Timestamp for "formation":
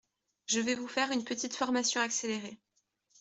1.55-2.01